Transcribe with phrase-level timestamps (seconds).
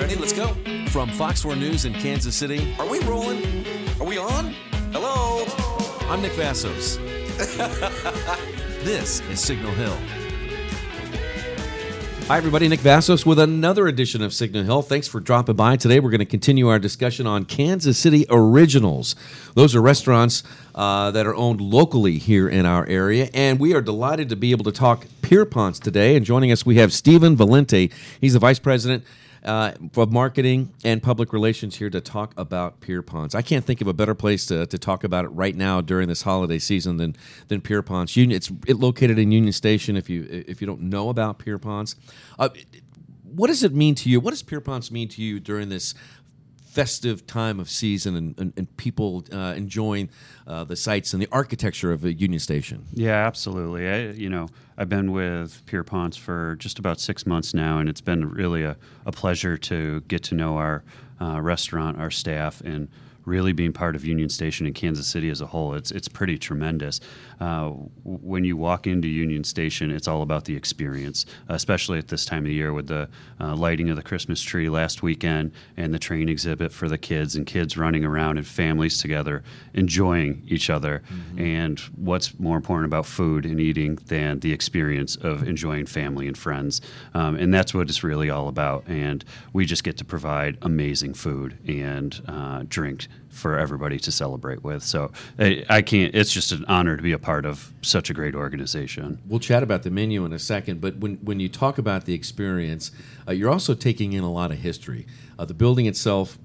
[0.00, 0.16] Ready?
[0.16, 0.54] Let's go.
[0.86, 3.66] From Fox 4 News in Kansas City, Are we rolling?
[4.00, 4.54] Are we on?
[4.92, 5.44] Hello?
[6.08, 6.96] I'm Nick Vassos.
[8.82, 9.96] this is Signal Hill.
[12.28, 12.66] Hi, everybody.
[12.68, 14.80] Nick Vassos with another edition of Signal Hill.
[14.80, 15.76] Thanks for dropping by.
[15.76, 19.14] Today, we're going to continue our discussion on Kansas City Originals.
[19.54, 20.42] Those are restaurants
[20.74, 24.52] uh, that are owned locally here in our area, and we are delighted to be
[24.52, 26.16] able to talk Pierponts today.
[26.16, 27.92] And joining us, we have Stephen Valente.
[28.18, 29.04] He's the vice president
[29.44, 33.34] uh, of marketing and public relations here to talk about Pierponts.
[33.34, 36.08] I can't think of a better place to, to talk about it right now during
[36.08, 37.16] this holiday season than
[37.48, 38.16] than Pierponts.
[38.16, 39.96] Union, it's it located in Union Station.
[39.96, 41.94] If you if you don't know about Pierponts,
[42.38, 42.50] uh,
[43.22, 44.20] what does it mean to you?
[44.20, 45.94] What does Pierponts mean to you during this?
[46.70, 50.08] Festive time of season and, and, and people uh, enjoying
[50.46, 52.86] uh, the sights and the architecture of Union Station.
[52.92, 53.88] Yeah, absolutely.
[53.88, 58.00] I, you know, I've been with Pierponts for just about six months now, and it's
[58.00, 60.84] been really a, a pleasure to get to know our
[61.20, 62.88] uh, restaurant, our staff, and
[63.24, 65.74] really being part of Union Station in Kansas City as a whole.
[65.74, 67.00] It's it's pretty tremendous.
[67.40, 67.70] Uh,
[68.04, 72.44] when you walk into Union Station, it's all about the experience, especially at this time
[72.44, 73.08] of year with the
[73.40, 77.36] uh, lighting of the Christmas tree last weekend and the train exhibit for the kids
[77.36, 79.42] and kids running around and families together
[79.74, 81.02] enjoying each other.
[81.10, 81.40] Mm-hmm.
[81.40, 86.36] And what's more important about food and eating than the experience of enjoying family and
[86.36, 86.80] friends?
[87.14, 88.84] Um, and that's what it's really all about.
[88.86, 94.62] And we just get to provide amazing food and uh, drink for everybody to celebrate
[94.62, 94.82] with.
[94.82, 96.14] So I, I, can't.
[96.14, 99.18] It's just an honor to be a part of such a great organization.
[99.26, 102.14] We'll chat about the menu in a second, but when when you talk about the
[102.14, 102.90] experience,
[103.26, 105.06] uh, you're also taking in a lot of history.
[105.38, 106.38] Uh, the building itself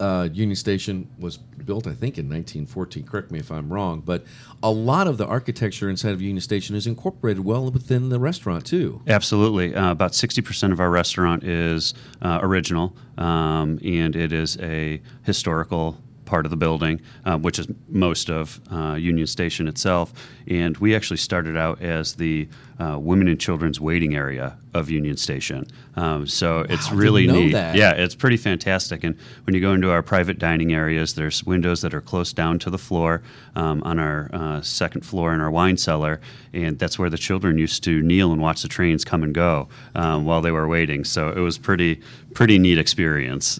[0.00, 3.04] uh, Union Station was built, I think, in 1914.
[3.04, 4.24] Correct me if I'm wrong, but
[4.62, 8.66] a lot of the architecture inside of Union Station is incorporated well within the restaurant
[8.66, 9.02] too.
[9.06, 15.00] Absolutely, uh, about 60% of our restaurant is uh, original, um, and it is a
[15.22, 20.12] historical part of the building, uh, which is most of uh, Union Station itself.
[20.46, 22.48] And we actually started out as the
[22.78, 25.66] uh, women and children's waiting area of Union Station.
[25.94, 27.52] Um, so wow, it's really neat.
[27.52, 27.74] That.
[27.74, 29.02] Yeah, it's pretty fantastic.
[29.02, 32.58] And when you go into our private dining areas, there's windows that are close down
[32.60, 33.22] to the floor
[33.54, 36.20] um, on our uh, second floor in our wine cellar,
[36.52, 39.68] and that's where the children used to kneel and watch the trains come and go
[39.94, 41.04] um, while they were waiting.
[41.04, 42.02] So it was pretty
[42.34, 43.58] pretty neat experience.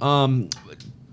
[0.00, 0.48] Um,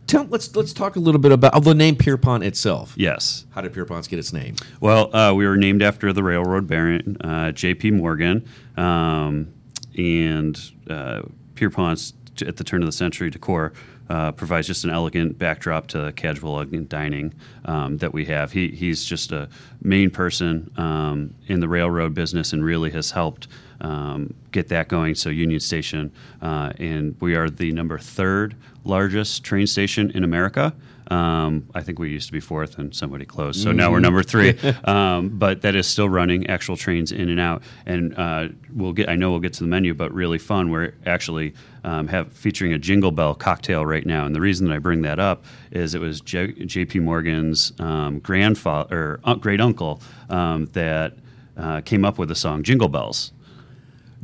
[0.08, 2.94] Tell, let's let's talk a little bit about the name Pierpont itself.
[2.96, 3.46] Yes.
[3.52, 4.56] How did Pierponts get its name?
[4.80, 7.92] Well, uh, we were named after the railroad baron, uh, J.P.
[7.92, 8.48] Morgan,
[8.78, 9.54] um,
[9.98, 10.58] and
[10.90, 11.24] uh,
[11.56, 13.74] Pierpont's at the turn of the century decor
[14.10, 17.34] uh, provides just an elegant backdrop to the casual elegant dining
[17.66, 18.52] um, that we have.
[18.52, 19.50] He, he's just a
[19.82, 23.48] main person um, in the railroad business and really has helped
[23.82, 25.16] um, get that going.
[25.16, 28.56] So Union Station, uh, and we are the number third
[28.88, 30.74] largest train station in America.
[31.10, 33.78] Um, I think we used to be fourth, and somebody closed, so mm-hmm.
[33.78, 34.58] now we're number three.
[34.84, 39.08] um, but that is still running actual trains in and out, and uh, we'll get.
[39.08, 40.70] I know we'll get to the menu, but really fun.
[40.70, 41.54] We're actually
[41.86, 45.02] um, have featuring a Jingle Bell cocktail right now, and the reason that I bring
[45.04, 47.00] that up is it was J- J.P.
[47.00, 51.14] Morgan's um, grandfather or uh, great uncle um, that
[51.56, 53.32] uh, came up with the song Jingle Bells.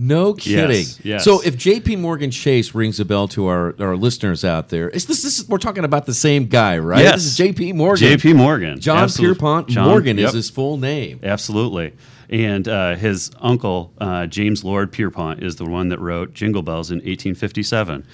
[0.03, 0.69] No kidding.
[0.69, 1.23] Yes, yes.
[1.23, 1.95] So if J.P.
[1.95, 5.47] Morgan Chase rings a bell to our, our listeners out there, is this, this is,
[5.47, 7.01] we're talking about the same guy, right?
[7.01, 7.15] Yes.
[7.15, 7.71] This is J.P.
[7.73, 8.09] Morgan.
[8.09, 8.33] J.P.
[8.33, 8.79] Morgan.
[8.81, 9.07] John.
[9.09, 10.29] Pierpont John, Morgan yep.
[10.29, 11.21] is his full name.
[11.23, 11.93] Absolutely.
[12.29, 16.91] And uh, his uncle, uh, James Lord Pierpont, is the one that wrote Jingle Bells
[16.91, 18.05] in 1857.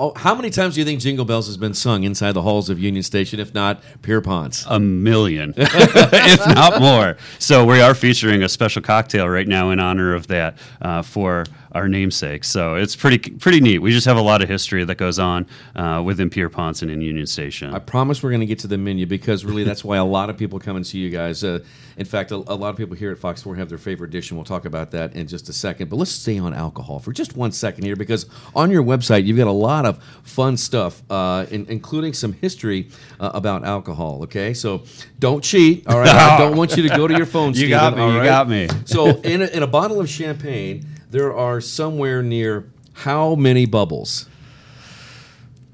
[0.00, 2.70] Oh, how many times do you think Jingle Bells has been sung inside the halls
[2.70, 4.64] of Union Station, if not Pierpont's?
[4.68, 7.16] A million, if not more.
[7.40, 11.46] So we are featuring a special cocktail right now in honor of that uh, for
[11.72, 12.44] our namesake.
[12.44, 13.78] So it's pretty pretty neat.
[13.78, 17.00] We just have a lot of history that goes on uh, within Pierpont and in
[17.00, 17.74] Union Station.
[17.74, 20.30] I promise we're going to get to the menu because really that's why a lot
[20.30, 21.44] of people come and see you guys.
[21.44, 21.60] Uh,
[21.96, 24.30] in fact, a, a lot of people here at Fox 4 have their favorite dish,
[24.30, 25.90] and we'll talk about that in just a second.
[25.90, 29.36] But let's stay on alcohol for just one second here because on your website you've
[29.36, 32.88] got a lot of fun stuff, uh, in, including some history
[33.18, 34.22] uh, about alcohol.
[34.22, 34.84] Okay, so
[35.18, 35.86] don't cheat.
[35.88, 37.48] All right, I don't want you to go to your phone.
[37.48, 38.68] You Steven, got me, you got me.
[38.84, 44.28] So in a, in a bottle of champagne, there are somewhere near how many bubbles?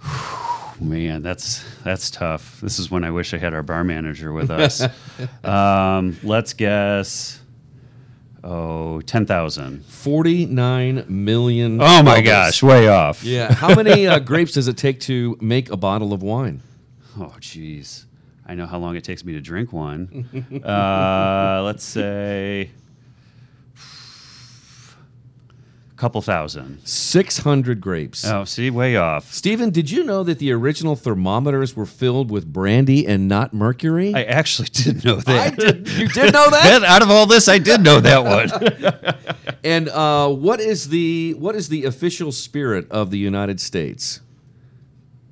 [0.81, 2.61] Man, that's that's tough.
[2.61, 4.83] This is when I wish I had our bar manager with us.
[5.45, 7.41] um, let's guess.
[8.47, 9.87] Oh, 10,000.
[9.87, 11.81] 49 million.
[11.81, 12.25] Oh my bubbles.
[12.27, 13.25] gosh, way off.
[13.25, 13.55] Yeah.
[13.55, 16.61] How many uh, grapes does it take to make a bottle of wine?
[17.19, 18.05] Oh, jeez.
[18.45, 20.29] I know how long it takes me to drink one.
[20.63, 22.69] uh, let's say
[25.93, 26.87] a couple thousand.
[26.87, 28.27] 600 grapes.
[28.27, 29.33] Oh, see, way off.
[29.33, 34.12] Stephen, did you know that the original thermometers were filled with brandy and not mercury?
[34.15, 35.56] I actually did know I that.
[35.56, 35.89] did.
[35.89, 36.83] You did know that?
[36.87, 39.55] Out of all this, I did know that one.
[39.65, 44.21] and uh, what is the what is the official spirit of the United States?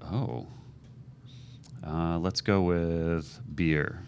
[0.03, 0.47] oh.
[1.87, 4.01] Uh, let's go with beer.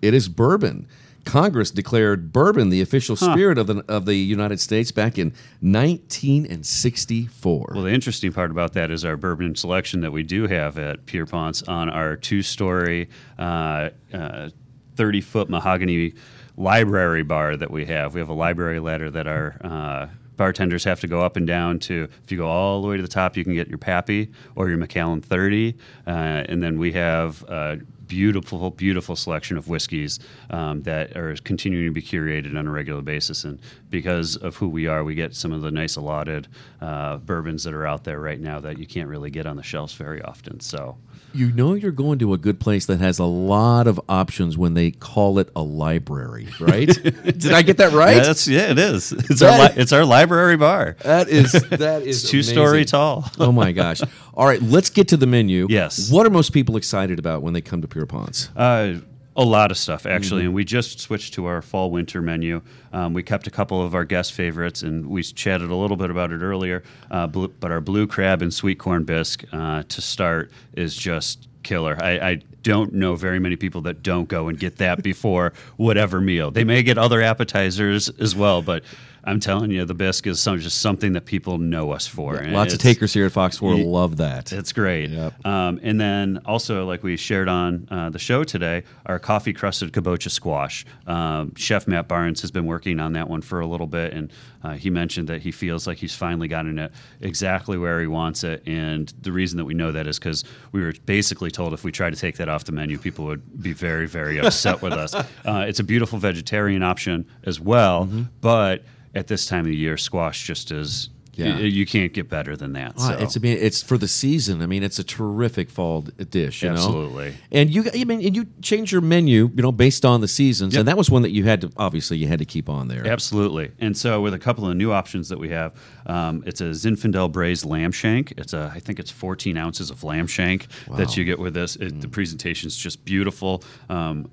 [0.00, 0.86] It is bourbon.
[1.24, 7.72] Congress declared bourbon the official spirit of the of the United States back in 1964.
[7.74, 11.06] Well, the interesting part about that is our bourbon selection that we do have at
[11.06, 13.08] Pierpont's on our two-story,
[13.38, 14.50] uh, uh,
[14.96, 16.14] thirty-foot mahogany
[16.56, 18.14] library bar that we have.
[18.14, 21.78] We have a library ladder that our uh, bartenders have to go up and down
[21.80, 22.08] to.
[22.24, 24.68] If you go all the way to the top, you can get your Pappy or
[24.68, 25.76] your Macallan 30,
[26.06, 27.44] uh, and then we have.
[27.48, 27.76] Uh,
[28.12, 30.18] beautiful, beautiful selection of whiskeys
[30.50, 33.44] um, that are continuing to be curated on a regular basis.
[33.44, 36.46] And because of who we are, we get some of the nice allotted
[36.82, 39.62] uh, bourbons that are out there right now that you can't really get on the
[39.62, 40.60] shelves very often.
[40.60, 40.98] So,
[41.34, 44.74] You know you're going to a good place that has a lot of options when
[44.74, 46.86] they call it a library, right?
[47.02, 48.16] Did I get that right?
[48.16, 49.12] yeah, that's, yeah, it is.
[49.12, 50.96] It's That- our li- it's our library bar.
[51.02, 53.24] that is that is It's two story tall.
[53.38, 54.00] oh my gosh!
[54.34, 55.66] All right, let's get to the menu.
[55.70, 56.10] Yes.
[56.10, 58.48] What are most people excited about when they come to Pure Ponds?
[58.56, 58.94] Uh,
[59.34, 62.60] a lot of stuff actually, and we just switched to our fall winter menu.
[62.92, 66.10] Um, we kept a couple of our guest favorites, and we chatted a little bit
[66.10, 66.82] about it earlier.
[67.10, 71.48] Uh, blue, but our blue crab and sweet corn bisque uh, to start is just
[71.62, 71.96] killer.
[72.02, 76.20] I, I don't know very many people that don't go and get that before whatever
[76.20, 76.50] meal.
[76.50, 78.84] They may get other appetizers as well, but
[79.24, 82.36] I'm telling you, the bisque is some, just something that people know us for.
[82.36, 84.52] and Lots of takers here at Fox 4 Ye- love that.
[84.52, 85.10] it's great.
[85.10, 85.46] Yep.
[85.46, 89.92] Um, and then also, like we shared on uh, the show today, our coffee crusted
[89.92, 90.84] kabocha squash.
[91.06, 94.32] Um, Chef Matt Barnes has been working on that one for a little bit, and
[94.64, 98.44] uh, he mentioned that he feels like he's finally gotten it exactly where he wants
[98.44, 98.62] it.
[98.66, 101.92] And the reason that we know that is because we were basically told if we
[101.92, 105.14] tried to take that off the menu, people would be very, very upset with us.
[105.44, 108.22] Uh, it's a beautiful vegetarian option as well, Mm-hmm.
[108.40, 111.08] but at this time of the year, squash just is.
[111.34, 111.54] Yeah.
[111.54, 113.00] y- you can't get better than that.
[113.00, 113.16] So.
[113.16, 114.60] It's I mean it's for the season.
[114.60, 116.62] I mean it's a terrific fall dish.
[116.62, 116.74] You know?
[116.74, 117.34] Absolutely.
[117.50, 120.74] And you I mean and you change your menu you know based on the seasons
[120.74, 120.80] Yep.
[120.80, 123.06] and that was one that you had to obviously you had to keep on there.
[123.06, 123.70] Absolutely.
[123.78, 125.72] And so, with a couple of new options that we have,
[126.04, 128.32] um, it's a Zinfandel braised lamb shank.
[128.36, 130.66] It's a, I think it's 14 ounces of lamb shank
[130.98, 131.76] that you get with this.
[131.76, 133.64] It, The presentation is just beautiful.
[133.88, 134.28] Um,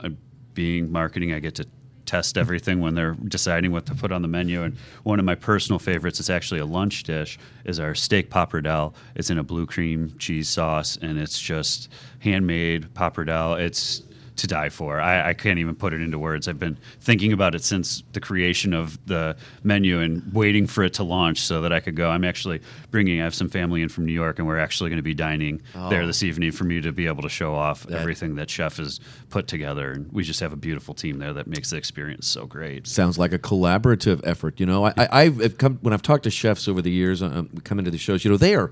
[0.54, 1.66] being marketing, I get to
[2.10, 4.64] test everything when they're deciding what to put on the menu.
[4.64, 8.96] And one of my personal favorites, it's actually a lunch dish, is our steak pappardelle.
[9.14, 11.88] It's in a blue cream cheese sauce, and it's just
[12.20, 13.60] handmade pappardelle.
[13.60, 14.02] It's
[14.40, 15.00] to die for.
[15.00, 16.48] I, I can't even put it into words.
[16.48, 20.94] I've been thinking about it since the creation of the menu and waiting for it
[20.96, 22.10] to launch so that I could go.
[22.10, 24.98] I'm actually bringing, I have some family in from New York, and we're actually going
[24.98, 28.36] to be dining there this evening for me to be able to show off everything
[28.36, 29.92] that Chef has put together.
[29.92, 32.88] And we just have a beautiful team there that makes the experience so great.
[32.88, 34.60] Sounds like a collaborative effort.
[34.60, 37.50] You know, I, I, I've come when I've talked to chefs over the years, um,
[37.64, 38.24] come into the shows.
[38.24, 38.72] You know, they are uh,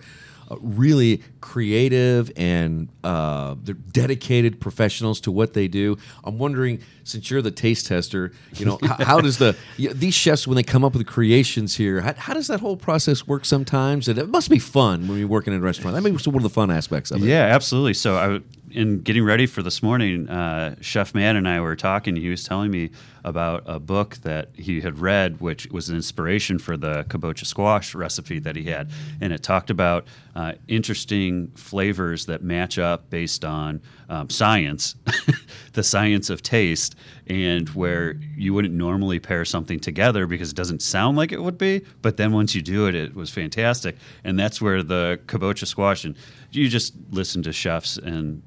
[0.59, 5.97] really creative and uh, they're dedicated professionals to what they do.
[6.23, 9.93] I'm wondering, since you're the taste tester, you know, how, how does the you know,
[9.93, 12.01] these chefs when they come up with creations here?
[12.01, 13.45] How, how does that whole process work?
[13.45, 15.95] Sometimes and it must be fun when you're working in a restaurant.
[15.95, 17.27] That may be one of the fun aspects of it.
[17.27, 17.93] Yeah, absolutely.
[17.93, 18.39] So I,
[18.71, 22.15] in getting ready for this morning, uh, Chef Man and I were talking.
[22.15, 22.91] He was telling me
[23.27, 27.93] about a book that he had read, which was an inspiration for the kabocha squash
[27.93, 33.43] recipe that he had, and it talked about uh, interesting flavors that match up based
[33.43, 34.96] on um, science,
[35.74, 36.96] the science of taste,
[37.27, 41.57] and where you wouldn't normally pair something together because it doesn't sound like it would
[41.57, 41.81] be.
[42.01, 43.98] But then once you do it, it was fantastic.
[44.24, 46.15] And that's where the kabocha squash and
[46.51, 48.41] you just listen to chefs and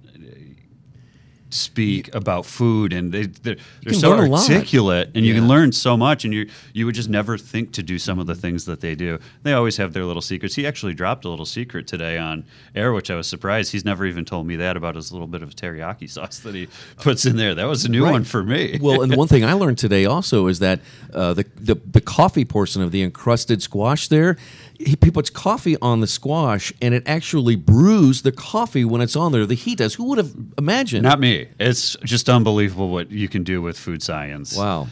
[1.51, 4.49] speak about food and they they're, they're so learn a lot.
[4.51, 7.83] articulate and you can learn so much and you you would just never think to
[7.83, 10.67] do some of the things that they do they always have their little secrets he
[10.67, 14.25] actually dropped a little secret today on air which i was surprised he's never even
[14.25, 17.55] told me that about his little bit of teriyaki sauce that he puts in there
[17.55, 18.13] that was a new Right.
[18.13, 20.81] one for me well, and one thing I learned today also is that
[21.13, 24.37] uh, the, the the coffee portion of the encrusted squash there,
[24.79, 29.17] he, he puts coffee on the squash, and it actually brews the coffee when it's
[29.17, 29.45] on there.
[29.45, 29.95] The heat does.
[29.95, 31.03] Who would have imagined?
[31.03, 34.89] not me it's just unbelievable what you can do with food science Wow.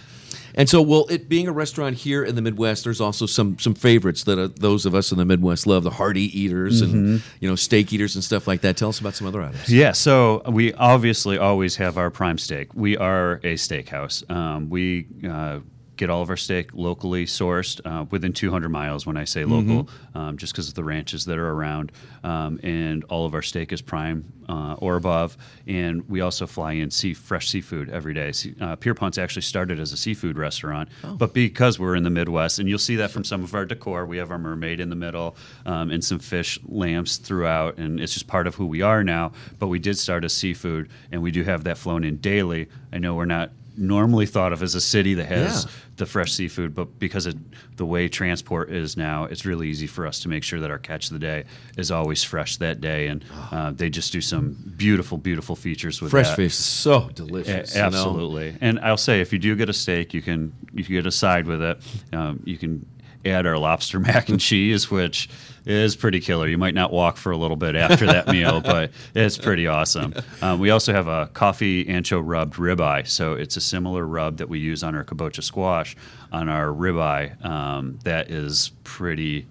[0.55, 3.75] And so, well, it being a restaurant here in the Midwest, there's also some some
[3.75, 7.49] favorites that uh, those of us in the Midwest love: the hearty eaters and you
[7.49, 8.77] know steak eaters and stuff like that.
[8.77, 9.69] Tell us about some other items.
[9.73, 12.75] Yeah, so we obviously always have our prime steak.
[12.75, 14.29] We are a steakhouse.
[14.29, 15.61] Um, we uh,
[15.99, 19.05] get all of our steak locally sourced uh, within 200 miles.
[19.07, 21.93] When I say local, um, just because of the ranches that are around,
[22.25, 25.37] um, and all of our steak is prime uh, or above.
[25.67, 28.33] And we also fly in sea fresh seafood every day.
[28.33, 30.89] See, uh, Pierpont's actually started as a seafood restaurant,
[31.19, 34.07] but because we're in the Midwest, and you'll see that from some of our decor,
[34.07, 35.37] we have our mermaid in the middle
[35.67, 39.33] um, and some fish lamps throughout, and it's just part of who we are now.
[39.59, 42.69] But we did start as seafood, and we do have that flown in daily.
[42.93, 45.71] I know we're not normally thought of as a city that has Yeah.
[45.97, 47.37] the fresh seafood, but because of
[47.77, 50.79] the way transport is now, it's really easy for us to make sure that our
[50.79, 51.45] catch of the day
[51.77, 56.11] is always fresh that day, and uh, they just do some beautiful, beautiful features with
[56.11, 56.37] Fresh that.
[56.37, 57.75] fish, is so A- delicious.
[57.75, 57.87] you know?
[57.87, 58.57] absolutely.
[58.61, 61.11] And I'll say, if you do get a steak, you can you can get a
[61.13, 61.79] side with it.
[62.13, 62.85] Um, you can
[63.31, 65.29] add our lobster mac and cheese, which
[65.67, 66.49] is pretty killer.
[66.49, 70.15] You might not walk for a little bit after that meal, but it's pretty awesome.
[70.41, 74.49] Um, we also have a coffee ancho rubbed ribeye, so it's a similar rub that
[74.49, 75.97] we use on our kabocha squash
[76.33, 77.45] on our ribeye.
[77.45, 79.47] Um, that is pretty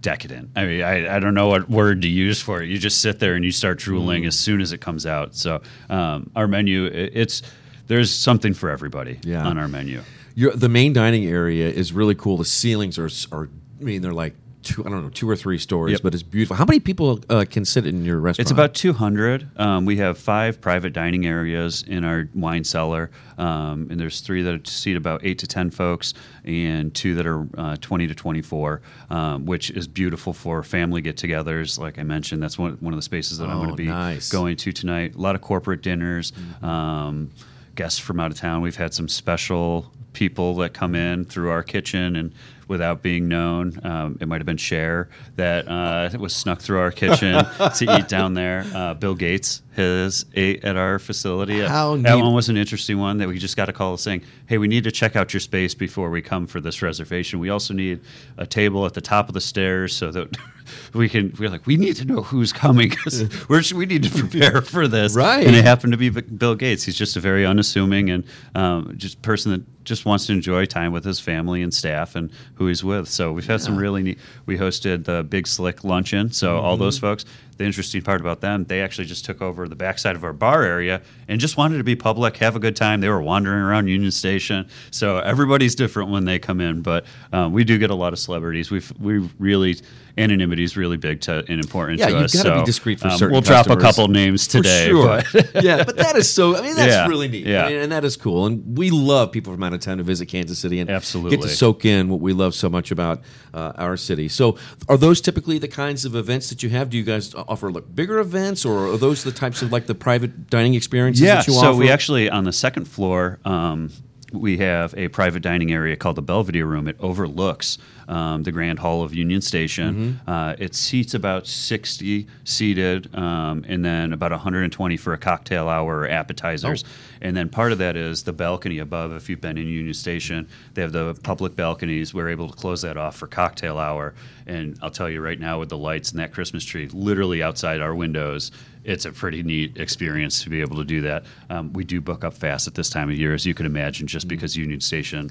[0.00, 0.50] decadent.
[0.56, 2.68] I mean, I, I don't know what word to use for it.
[2.68, 5.34] You just sit there and you start drooling as soon as it comes out.
[5.34, 7.42] So um, our menu, it, it's
[7.90, 9.44] there's something for everybody Yeah.
[9.46, 10.02] on our menu.
[10.36, 12.36] Your, the main dining area is really cool.
[12.36, 13.48] The ceilings are, are
[13.80, 16.02] I mean, they're like two, I don't know, two or three stories, Yep.
[16.02, 16.54] but it's beautiful.
[16.54, 18.44] How many people uh, can sit in your restaurant?
[18.44, 19.58] It's about 200.
[19.58, 24.42] Um, we have five private dining areas in our wine cellar, um, and there's three
[24.42, 28.82] that seat about eight to 10 folks, and two that are uh, 20 to 24,
[29.08, 31.76] um, which is beautiful for family get-togethers.
[31.78, 33.86] Like I mentioned, that's one, one of the spaces that I'm Oh, going to be
[33.86, 34.30] nice.
[34.30, 35.14] going to tonight.
[35.16, 36.32] A lot of corporate dinners.
[36.62, 37.30] Um,
[37.74, 38.62] guests from out of town.
[38.62, 42.32] We've had some special people that come in through our kitchen and
[42.68, 43.78] without being known.
[43.84, 47.44] Um, it might have been Cher that uh, was snuck through our kitchen
[47.76, 48.64] to eat down there.
[48.74, 51.60] Uh, Bill Gates has ate at our facility.
[51.60, 52.22] How that neat.
[52.22, 54.84] one was an interesting one that we just got a call saying, "Hey, we need
[54.84, 57.38] to check out your space before we come for this reservation.
[57.38, 58.00] We also need
[58.36, 60.36] a table at the top of the stairs so that."
[60.94, 61.34] We can.
[61.36, 65.16] We're like, we need to know who's coming because we're need to prepare for this.
[65.16, 65.44] Right.
[65.44, 66.84] And it happened to be Bill Gates.
[66.84, 68.22] He's just a very unassuming and
[68.54, 72.30] um, just person that just wants to enjoy time with his family and staff and
[72.54, 73.08] who he's with.
[73.08, 74.18] So we've had some really neat.
[74.46, 76.30] We hosted the Big Slick luncheon.
[76.30, 77.06] So all those Mm-hmm.
[77.06, 77.24] folks.
[77.56, 80.62] The interesting part about them, they actually just took over the backside of our bar
[80.62, 83.00] area and just wanted to be public, have a good time.
[83.00, 84.68] They were wandering around Union Station.
[84.90, 88.18] So everybody's different when they come in, but um, we do get a lot of
[88.18, 88.70] celebrities.
[88.70, 89.76] We we really
[90.18, 92.42] anonymity is really big to and important Yeah, to you've us.
[92.42, 94.90] gotta be discreet for um, certain We'll drop a couple names today.
[94.90, 95.42] For sure.
[95.52, 96.56] but- yeah, but that is so.
[96.56, 97.46] I mean, that's Yeah, really neat.
[97.46, 97.64] yeah.
[97.66, 98.46] I mean, and that is cool.
[98.46, 101.42] And we love people from out of town to visit Kansas City and absolutely get
[101.44, 103.20] to soak in what we love so much about
[103.54, 104.28] uh, our city.
[104.28, 106.90] So, are those typically the kinds of events that you have?
[106.90, 109.94] Do you guys offer like bigger events, or are those the types of like the
[109.94, 111.78] private dining experiences yeah, that you so offer?
[111.78, 113.38] we actually on the second floor.
[113.44, 113.90] Um,
[114.32, 116.88] we have a private dining area called the Belvedere Room.
[116.88, 117.78] It overlooks
[118.08, 120.18] um, the Grand Hall of Union Station.
[120.24, 120.30] Mm-hmm.
[120.30, 126.00] Uh, it seats about 60 seated, um, and then about 120 for a cocktail hour
[126.00, 126.84] or appetizers.
[126.84, 126.90] Oh.
[127.22, 129.12] And then part of that is the balcony above.
[129.12, 132.14] If you've been in Union Station, they have the public balconies.
[132.14, 134.14] We're able to close that off for cocktail hour.
[134.46, 137.80] And I'll tell you right now, with the lights and that Christmas tree literally outside
[137.80, 138.50] our windows,
[138.84, 141.24] it's a pretty neat experience to be able to do that.
[141.48, 144.06] Um, we do book up fast at this time of year, as you can imagine,
[144.06, 145.30] just because Union Station.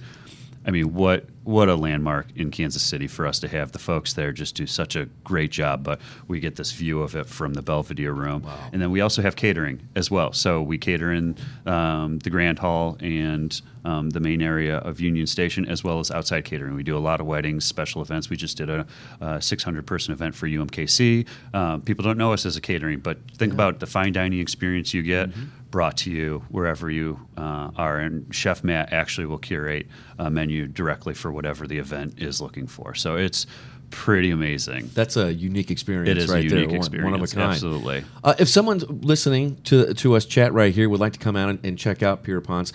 [0.65, 3.71] I mean, what what a landmark in Kansas City for us to have.
[3.71, 7.15] The folks there just do such a great job, but we get this view of
[7.15, 10.31] it from the Belvedere room, and then we also have catering as well.
[10.31, 11.35] So we cater in
[11.65, 16.11] um, the Grand Hall and um, the main area of Union Station, as well as
[16.11, 16.75] outside catering.
[16.75, 18.29] We do a lot of weddings, special events.
[18.29, 18.85] We just did a,
[19.21, 21.25] a 600 person event for UMKC.
[21.53, 24.93] Um, people don't know us as a catering, but think about the fine dining experience
[24.93, 25.29] you get
[25.71, 27.99] brought to you wherever you uh, are.
[27.99, 32.67] And Chef Matt actually will curate a menu directly for whatever the event is looking
[32.67, 32.95] for.
[32.95, 33.45] So it's
[33.89, 34.89] pretty amazing.
[34.93, 36.09] That's a unique experience.
[36.09, 36.77] It is a right unique there.
[36.77, 37.51] Experience, One of a kind.
[37.51, 38.03] absolutely.
[38.23, 41.49] Uh, if someone's listening to to us chat right here would like to come out
[41.49, 42.73] and, and check out Pierpont's,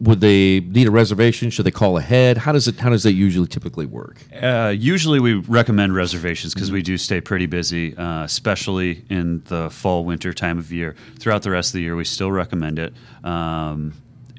[0.00, 1.50] would they need a reservation?
[1.50, 2.38] Should they call ahead?
[2.38, 4.22] How does it How does that usually typically work?
[4.40, 9.70] Uh, usually, we recommend reservations because we do stay pretty busy, uh, especially in the
[9.70, 10.94] fall winter time of year.
[11.18, 12.94] Throughout the rest of the year, we still recommend it.
[13.24, 13.94] Um,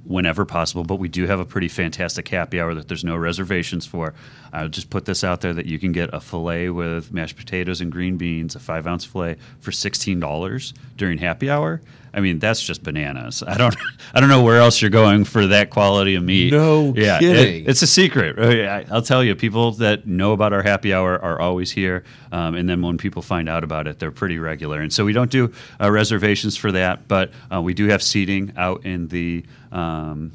[0.06, 3.86] Whenever possible, but we do have a pretty fantastic happy hour that there's no reservations
[3.86, 4.14] for.
[4.54, 7.82] I'll just put this out there that you can get a filet with mashed potatoes
[7.82, 11.82] and green beans, a five ounce filet for sixteen dollars during happy hour.
[12.16, 13.42] I mean, that's just bananas.
[13.42, 13.76] I don't,
[14.14, 16.54] I don't know where else you're going for that quality of meat.
[16.54, 17.66] No yeah, it- kidding.
[17.66, 18.38] it's a secret.
[18.38, 22.04] I- I'll tell you, people that know about our happy hour are always here.
[22.32, 24.80] Um, and then when people find out about it, they're pretty regular.
[24.80, 28.54] And so we don't do uh, reservations for that, but uh, we do have seating
[28.58, 30.32] out in the um,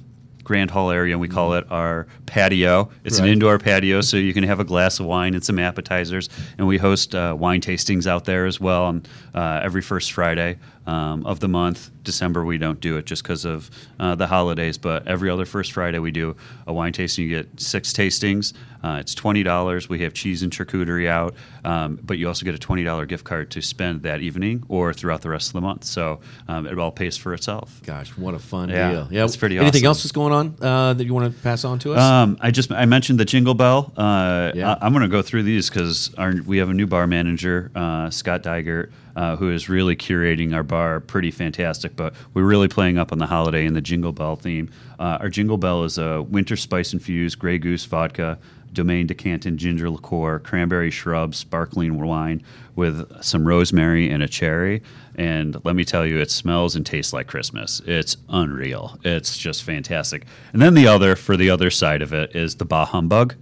[0.49, 2.89] Grand Hall area, and we call it our patio.
[3.05, 3.27] It's Right.
[3.27, 6.31] an indoor patio, so you can have a glass of wine and some appetizers.
[6.57, 9.03] And we host uh, wine tastings out there as well on
[9.35, 11.91] uh, every first Friday um, of the month.
[12.03, 15.73] December we don't do it just because of uh, the holidays, but every other first
[15.73, 16.35] Friday we do
[16.67, 17.29] a wine tasting.
[17.29, 18.55] You get six tastings.
[18.83, 19.91] Uh, it's twenty dollars.
[19.91, 23.25] We have cheese and charcuterie out, um, but you also get a twenty dollar gift
[23.25, 25.85] card to spend that evening or throughout the rest of the month.
[25.85, 27.83] So um, it all pays for itself.
[27.85, 29.09] Gosh, what a fun Yeah, deal!
[29.11, 29.87] Yeah, it's pretty Anything awesome.
[29.89, 32.01] else that's going on uh, that you want to pass on to us?
[32.01, 33.93] Um, I just I mentioned the Jingle Bell.
[33.97, 34.77] Uh, Yeah.
[34.81, 36.15] I, am going to go through these because
[36.47, 40.63] we have a new bar manager, uh, Scott Digert, uh, who is really curating our
[40.63, 41.01] bar.
[41.01, 44.71] Pretty fantastic, but we're really playing up on the holiday and the Jingle Bell theme.
[44.99, 48.39] Uh, our Jingle Bell is a winter spice infused Grey Goose vodka.
[48.73, 52.43] Domaine de Canton ginger liqueur, cranberry shrub, sparkling wine
[52.77, 54.83] with some rosemary and a cherry.
[55.17, 57.83] And let me tell you, it smells and tastes like Christmas.
[57.87, 59.01] It's unreal.
[59.03, 60.25] It's just fantastic.
[60.53, 63.35] And then the other, for the other side of it, is the Bah Humbug,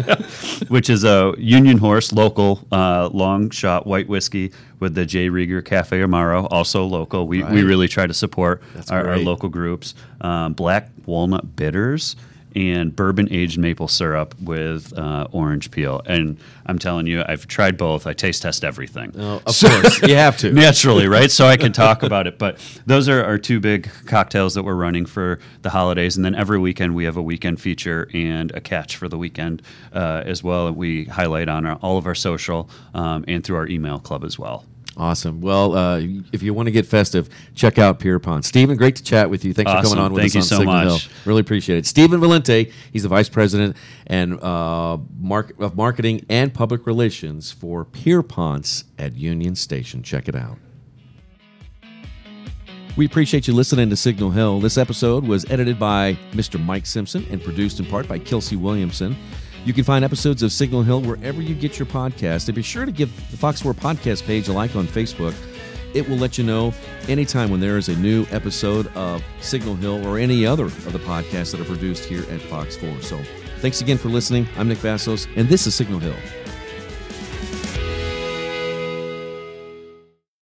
[0.68, 5.30] which is a Union Horse local uh, long shot white whiskey with the J.
[5.30, 7.26] Rieger Cafe Amaro, also local.
[7.26, 9.94] We, we really try to support our, our local groups.
[10.20, 12.16] Um, black walnut bitters
[12.54, 16.02] and bourbon aged maple syrup with uh, orange peel.
[16.06, 18.06] And I'm telling you, I've tried both.
[18.06, 19.12] I taste test everything.
[19.18, 20.52] Oh, of course, you have to.
[20.64, 21.30] Naturally, right?
[21.30, 22.38] So I can talk about it.
[22.38, 26.16] But those are our two big cocktails that we're running for the holidays.
[26.16, 29.62] And then every weekend we have a weekend feature and a catch for the weekend
[29.92, 30.70] uh, as well.
[30.72, 34.38] We highlight on our, all of our social um, and through our email club as
[34.38, 34.64] well.
[34.96, 35.40] Awesome.
[35.40, 36.00] Well, uh,
[36.32, 38.44] if you want to get festive, check out Pierpont.
[38.44, 39.52] Stephen, great to chat with you.
[39.52, 41.06] Thanks for coming on with Thank us you on so Signal much.
[41.06, 41.12] Hill.
[41.24, 41.86] Really appreciate it.
[41.86, 43.76] Stephen Valente, he's the vice president
[44.06, 50.02] and uh, of marketing and public relations for Pierpont's at Union Station.
[50.02, 50.58] Check it out.
[52.96, 54.60] We appreciate you listening to Signal Hill.
[54.60, 56.64] This episode was edited by Mr.
[56.64, 59.16] Mike Simpson and produced in part by Kelsey Williamson.
[59.64, 62.48] You can find episodes of Signal Hill wherever you get your podcast.
[62.48, 65.34] And be sure to give the Fox 4 podcast page a like on Facebook.
[65.94, 66.74] It will let you know
[67.08, 70.98] anytime when there is a new episode of Signal Hill or any other of the
[70.98, 73.00] podcasts that are produced here at Fox 4.
[73.00, 73.18] So
[73.60, 74.46] thanks again for listening.
[74.58, 76.43] I'm Nick Vassos, and this is Signal Hill.